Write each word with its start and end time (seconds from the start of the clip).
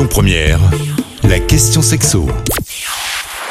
Lyon 0.00 0.08
Première, 0.08 0.60
la 1.24 1.38
question 1.40 1.82
sexo. 1.82 2.26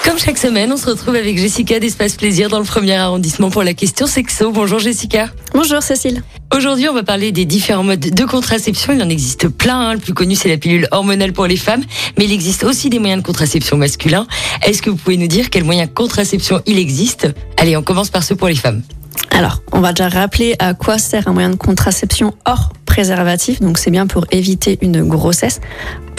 Comme 0.04 0.18
chaque 0.18 0.40
semaine, 0.40 0.72
on 0.74 0.78
se 0.78 0.88
retrouve 0.88 1.14
avec 1.14 1.38
Jessica 1.38 1.80
d'Espace 1.80 2.16
Plaisir 2.16 2.50
dans 2.50 2.58
le 2.58 2.66
premier 2.66 2.96
arrondissement 2.96 3.52
pour 3.52 3.62
la 3.62 3.76
question 3.76 4.08
sexo. 4.08 4.52
Bonjour 4.52 4.80
Jessica. 4.80 5.30
Bonjour 5.54 5.84
Cécile. 5.84 6.24
Aujourd'hui, 6.56 6.90
on 6.90 6.96
va 6.96 7.04
parler 7.04 7.32
des 7.32 7.46
différents 7.46 7.84
modes 7.84 8.00
de 8.00 8.26
contraception. 8.26 8.94
Il 8.94 9.04
en 9.04 9.10
existe 9.10 9.48
plein. 9.48 9.80
hein. 9.90 9.94
Le 9.94 10.00
plus 10.00 10.16
connu, 10.16 10.34
c'est 10.34 10.50
la 10.50 10.58
pilule 10.58 10.88
hormonale 10.90 11.34
pour 11.34 11.46
les 11.46 11.56
femmes. 11.56 11.84
Mais 12.18 12.26
il 12.26 12.32
existe 12.32 12.64
aussi 12.64 12.90
des 12.90 12.98
moyens 12.98 13.22
de 13.22 13.28
contraception 13.28 13.78
masculins. 13.78 14.26
Est-ce 14.66 14.82
que 14.82 14.90
vous 14.90 14.96
pouvez 14.98 15.18
nous 15.18 15.28
dire 15.28 15.52
quels 15.52 15.66
moyens 15.66 15.90
de 15.90 15.94
contraception 15.94 16.64
il 16.66 16.80
existe? 16.80 17.28
Allez, 17.58 17.78
on 17.78 17.84
commence 17.84 18.10
par 18.10 18.24
ceux 18.24 18.36
pour 18.36 18.48
les 18.48 18.56
femmes. 18.56 18.82
Alors, 19.30 19.62
on 19.72 19.82
va 19.82 19.94
déjà 19.94 20.10
rappeler 20.10 20.56
à 20.58 20.74
quoi 20.74 20.98
sert 20.98 21.28
un 21.28 21.34
moyen 21.34 21.52
de 21.52 21.56
contraception 21.58 22.34
hors 22.46 22.74
préservatif. 22.88 23.62
Donc, 23.62 23.78
c'est 23.78 23.92
bien 23.92 24.08
pour 24.08 24.26
éviter 24.32 24.80
une 24.82 25.04
grossesse. 25.08 25.62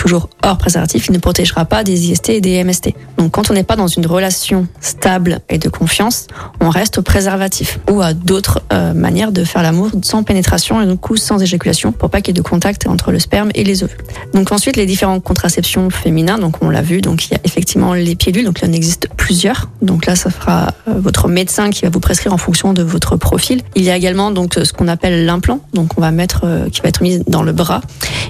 Toujours 0.01 0.30
hors 0.43 0.57
préservatif, 0.57 1.09
il 1.09 1.12
ne 1.12 1.19
protégera 1.19 1.66
pas 1.66 1.84
des 1.84 2.11
IST 2.11 2.30
et 2.30 2.41
des 2.41 2.65
MST. 2.65 2.95
Donc, 3.19 3.33
quand 3.33 3.51
on 3.51 3.52
n'est 3.52 3.65
pas 3.65 3.77
dans 3.77 3.87
une 3.87 4.07
relation 4.07 4.66
stable 4.80 5.41
et 5.51 5.59
de 5.59 5.69
confiance, 5.69 6.27
on 6.62 6.70
reste 6.70 6.97
au 6.97 7.02
préservatif 7.02 7.79
ou 7.91 8.01
à 8.01 8.15
d'autres 8.15 8.62
euh, 8.73 8.95
manières 8.95 9.30
de 9.30 9.45
faire 9.45 9.62
l'amour 9.62 9.91
sans 10.01 10.23
pénétration 10.23 10.80
et 10.80 10.87
du 10.87 10.97
coup 10.97 11.19
sans 11.19 11.43
éjaculation 11.43 11.93
pour 11.93 12.09
pas 12.09 12.23
qu'il 12.23 12.34
y 12.34 12.38
ait 12.38 12.43
de 12.43 12.48
contact 12.48 12.87
entre 12.87 13.12
le 13.12 13.19
sperme 13.19 13.51
et 13.55 13.62
les 13.62 13.84
ovules. 13.84 13.98
Donc 14.33 14.52
ensuite, 14.52 14.79
les 14.79 14.87
différentes 14.87 15.23
contraceptions 15.23 15.91
féminines, 15.91 16.38
donc 16.41 16.62
on 16.62 16.71
l'a 16.71 16.80
vu, 16.80 17.02
donc 17.02 17.27
il 17.27 17.32
y 17.32 17.35
a 17.35 17.41
effectivement 17.45 17.93
les 17.93 18.15
pilules, 18.15 18.46
donc 18.46 18.60
il 18.62 18.71
en 18.71 18.73
existe 18.73 19.07
plusieurs. 19.19 19.69
Donc 19.82 20.07
là, 20.07 20.16
ça 20.16 20.30
fera 20.30 20.69
euh, 20.88 20.95
votre 20.96 21.29
médecin 21.29 21.69
qui 21.69 21.82
va 21.82 21.91
vous 21.91 22.01
prescrire 22.01 22.32
en 22.32 22.38
fonction 22.38 22.73
de 22.73 22.82
votre 22.82 23.16
profil. 23.16 23.60
Il 23.74 23.82
y 23.82 23.91
a 23.91 23.98
également 23.98 24.30
donc 24.30 24.55
ce 24.55 24.73
qu'on 24.73 24.88
appelle 24.88 25.27
l'implant, 25.27 25.60
donc 25.74 25.98
on 25.98 26.01
va 26.01 26.10
mettre, 26.10 26.41
euh, 26.45 26.71
qui 26.71 26.80
va 26.80 26.88
être 26.88 27.02
mis 27.02 27.19
dans 27.27 27.43
le 27.43 27.52
bras. 27.52 27.82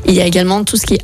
Il 0.07 0.15
y 0.15 0.21
a 0.21 0.27
également 0.27 0.65
tout 0.65 0.77
ce 0.77 0.85
qui 0.85 0.95
est 0.95 1.03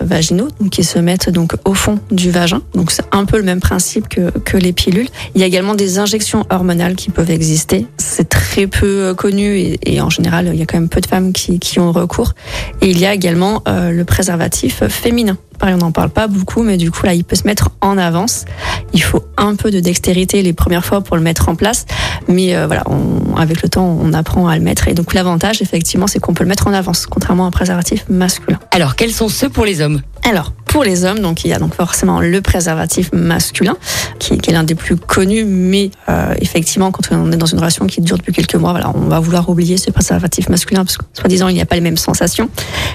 vaginaux, 0.00 0.48
donc 0.60 0.70
qui 0.70 0.84
se 0.84 0.98
mettent 0.98 1.30
donc 1.30 1.54
au 1.64 1.74
fond 1.74 1.98
du 2.10 2.30
vagin. 2.30 2.62
Donc 2.74 2.90
c'est 2.90 3.04
un 3.12 3.24
peu 3.24 3.36
le 3.36 3.42
même 3.42 3.60
principe 3.60 4.08
que, 4.08 4.30
que 4.40 4.56
les 4.56 4.72
pilules. 4.72 5.08
Il 5.34 5.40
y 5.40 5.44
a 5.44 5.46
également 5.46 5.74
des 5.74 5.98
injections 5.98 6.44
hormonales 6.50 6.96
qui 6.96 7.10
peuvent 7.10 7.30
exister. 7.30 7.86
C'est 7.98 8.28
très 8.28 8.66
peu 8.66 8.86
euh, 8.86 9.14
connu 9.14 9.58
et, 9.58 9.78
et 9.82 10.00
en 10.00 10.10
général, 10.10 10.50
il 10.52 10.58
y 10.58 10.62
a 10.62 10.66
quand 10.66 10.78
même 10.78 10.88
peu 10.88 11.00
de 11.00 11.06
femmes 11.06 11.32
qui, 11.32 11.58
qui 11.58 11.80
ont 11.80 11.92
recours. 11.92 12.34
Et 12.80 12.90
il 12.90 12.98
y 12.98 13.06
a 13.06 13.14
également 13.14 13.62
euh, 13.68 13.90
le 13.90 14.04
préservatif 14.04 14.86
féminin. 14.88 15.36
Pareil, 15.58 15.74
on 15.76 15.78
n'en 15.78 15.92
parle 15.92 16.10
pas 16.10 16.26
beaucoup, 16.26 16.62
mais 16.62 16.76
du 16.76 16.90
coup, 16.90 17.06
là, 17.06 17.14
il 17.14 17.24
peut 17.24 17.36
se 17.36 17.46
mettre 17.46 17.70
en 17.80 17.96
avance. 17.96 18.44
Il 18.92 19.02
faut 19.02 19.24
un 19.36 19.54
peu 19.54 19.70
de 19.70 19.80
dextérité 19.80 20.42
les 20.42 20.52
premières 20.52 20.84
fois 20.84 21.00
pour 21.00 21.16
le 21.16 21.22
mettre 21.22 21.48
en 21.48 21.54
place. 21.54 21.86
Mais 22.28 22.56
euh, 22.56 22.66
voilà, 22.66 22.82
on, 22.86 23.36
avec 23.36 23.62
le 23.62 23.68
temps, 23.68 23.98
on 24.00 24.12
apprend 24.12 24.48
à 24.48 24.56
le 24.56 24.62
mettre. 24.62 24.88
Et 24.88 24.94
donc, 24.94 25.14
l'avantage, 25.14 25.62
effectivement, 25.62 26.06
c'est 26.06 26.18
qu'on 26.18 26.34
peut 26.34 26.44
le 26.44 26.48
mettre 26.48 26.66
en 26.66 26.72
avance, 26.72 27.06
contrairement 27.06 27.44
à 27.44 27.48
un 27.48 27.50
préservatif 27.50 28.04
masculin. 28.08 28.58
Alors, 28.70 28.96
quels 28.96 29.12
sont 29.12 29.28
ceux 29.28 29.48
pour 29.48 29.64
les 29.64 29.80
hommes? 29.80 30.00
Alors, 30.28 30.52
pour 30.66 30.84
les 30.84 31.04
hommes, 31.04 31.20
donc 31.20 31.44
il 31.44 31.48
y 31.48 31.52
a 31.52 31.58
donc 31.58 31.74
forcément 31.74 32.20
le 32.20 32.40
préservatif 32.40 33.12
masculin, 33.12 33.76
qui, 34.18 34.38
qui 34.38 34.50
est 34.50 34.52
l'un 34.52 34.64
des 34.64 34.74
plus 34.74 34.96
connus, 34.96 35.44
mais 35.44 35.90
euh, 36.08 36.34
effectivement, 36.40 36.90
quand 36.90 37.12
on 37.12 37.30
est 37.30 37.36
dans 37.36 37.46
une 37.46 37.58
relation 37.58 37.86
qui 37.86 38.00
dure 38.00 38.16
depuis 38.16 38.32
quelques 38.32 38.56
mois, 38.56 38.72
voilà, 38.72 38.90
on 38.94 39.02
va 39.02 39.20
vouloir 39.20 39.48
oublier 39.48 39.76
ce 39.76 39.90
préservatif 39.90 40.48
masculin 40.48 40.84
parce 40.84 40.96
que, 40.96 41.04
soi-disant, 41.12 41.48
il 41.48 41.54
n'y 41.54 41.60
a 41.60 41.66
pas 41.66 41.76
les 41.76 41.80
mêmes 41.80 41.96
sensations. 41.96 42.48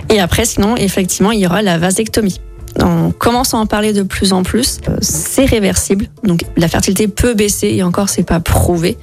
Et 0.09 0.19
après, 0.19 0.45
sinon, 0.45 0.75
effectivement, 0.75 1.31
il 1.31 1.39
y 1.39 1.45
aura 1.45 1.61
la 1.61 1.77
vasectomie. 1.77 2.41
On 2.81 3.11
commence 3.11 3.53
à 3.53 3.58
en 3.58 3.66
parler 3.66 3.94
de 3.94 4.03
plus 4.03 4.33
en 4.33 4.44
plus. 4.44 4.80
Euh, 4.88 4.97
C'est 5.02 5.45
réversible, 5.45 6.08
donc 6.23 6.44
la 6.58 6.67
fertilité 6.67 7.08
peut 7.08 7.33
baisser 7.33 7.67
et 7.67 7.83
encore 7.83 8.09
c'est 8.09 8.23
pas 8.23 8.39
prouvé. 8.39 8.97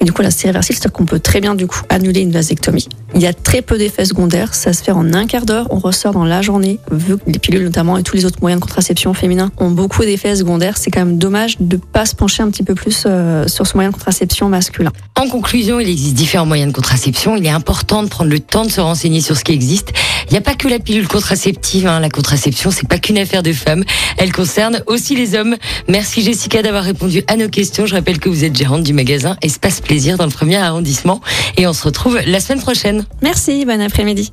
Mais 0.00 0.06
du 0.06 0.12
coup 0.12 0.22
là 0.22 0.30
c'est 0.30 0.48
réversible, 0.48 0.78
c'est-à-dire 0.78 0.92
qu'on 0.92 1.06
peut 1.06 1.20
très 1.20 1.40
bien 1.40 1.54
du 1.54 1.66
coup 1.66 1.80
annuler 1.88 2.20
une 2.20 2.32
vasectomie. 2.32 2.88
Il 3.14 3.20
y 3.20 3.26
a 3.26 3.32
très 3.32 3.62
peu 3.62 3.76
d'effets 3.78 4.04
secondaires, 4.04 4.54
ça 4.54 4.72
se 4.72 4.82
fait 4.82 4.92
en 4.92 5.12
un 5.12 5.26
quart 5.26 5.44
d'heure, 5.44 5.66
on 5.70 5.78
ressort 5.78 6.12
dans 6.12 6.24
la 6.24 6.42
journée. 6.42 6.78
Les 7.26 7.38
pilules 7.38 7.64
notamment 7.64 7.98
et 7.98 8.02
tous 8.02 8.16
les 8.16 8.24
autres 8.24 8.38
moyens 8.40 8.60
de 8.60 8.64
contraception 8.64 9.12
féminins 9.14 9.50
ont 9.58 9.70
beaucoup 9.70 10.02
d'effets 10.02 10.36
secondaires, 10.36 10.78
c'est 10.78 10.90
quand 10.90 11.04
même 11.04 11.18
dommage 11.18 11.56
de 11.60 11.76
pas 11.76 12.06
se 12.06 12.14
pencher 12.14 12.42
un 12.42 12.50
petit 12.50 12.62
peu 12.62 12.74
plus 12.74 13.04
euh, 13.06 13.46
sur 13.48 13.66
ce 13.66 13.74
moyen 13.74 13.90
de 13.90 13.94
contraception 13.94 14.48
masculin. 14.48 14.92
En 15.16 15.28
conclusion, 15.28 15.78
il 15.78 15.88
existe 15.88 16.14
différents 16.14 16.46
moyens 16.46 16.72
de 16.72 16.74
contraception. 16.74 17.36
Il 17.36 17.46
est 17.46 17.50
important 17.50 18.02
de 18.02 18.08
prendre 18.08 18.30
le 18.30 18.40
temps 18.40 18.64
de 18.64 18.70
se 18.70 18.80
renseigner 18.80 19.20
sur 19.20 19.36
ce 19.36 19.44
qui 19.44 19.52
existe. 19.52 19.92
Il 20.32 20.36
n'y 20.36 20.38
a 20.38 20.40
pas 20.40 20.54
que 20.54 20.66
la 20.66 20.78
pilule 20.78 21.08
contraceptive. 21.08 21.86
hein. 21.86 22.00
La 22.00 22.08
contraception, 22.08 22.70
c'est 22.70 22.88
pas 22.88 22.96
qu'une 22.96 23.18
affaire 23.18 23.42
de 23.42 23.52
femmes. 23.52 23.84
Elle 24.16 24.32
concerne 24.32 24.82
aussi 24.86 25.14
les 25.14 25.34
hommes. 25.34 25.56
Merci 25.88 26.22
Jessica 26.22 26.62
d'avoir 26.62 26.84
répondu 26.84 27.22
à 27.26 27.36
nos 27.36 27.50
questions. 27.50 27.84
Je 27.84 27.94
rappelle 27.94 28.18
que 28.18 28.30
vous 28.30 28.42
êtes 28.42 28.56
gérante 28.56 28.82
du 28.82 28.94
magasin 28.94 29.36
Espace 29.42 29.82
Plaisir 29.82 30.16
dans 30.16 30.24
le 30.24 30.30
premier 30.30 30.56
arrondissement. 30.56 31.20
Et 31.58 31.66
on 31.66 31.74
se 31.74 31.84
retrouve 31.84 32.18
la 32.24 32.40
semaine 32.40 32.62
prochaine. 32.62 33.04
Merci, 33.20 33.66
bon 33.66 33.78
après-midi. 33.82 34.32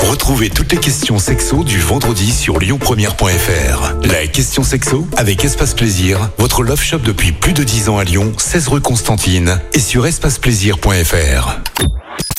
Retrouvez 0.00 0.50
toutes 0.50 0.70
les 0.72 0.78
questions 0.78 1.18
sexo 1.18 1.64
du 1.64 1.78
vendredi 1.78 2.30
sur 2.30 2.58
lyonpremière.fr. 2.58 3.94
La 4.04 4.26
question 4.26 4.62
sexo 4.62 5.06
avec 5.16 5.42
Espace 5.46 5.72
Plaisir, 5.72 6.28
votre 6.36 6.62
love 6.62 6.82
shop 6.82 6.98
depuis 6.98 7.32
plus 7.32 7.54
de 7.54 7.64
10 7.64 7.88
ans 7.88 7.96
à 7.96 8.04
Lyon, 8.04 8.34
16 8.36 8.68
rue 8.68 8.82
Constantine 8.82 9.62
et 9.72 9.80
sur 9.80 10.04
espaceplaisir.fr. 10.06 11.56